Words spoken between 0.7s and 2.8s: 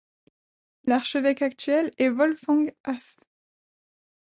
L'archevêque actuel est Wolfgang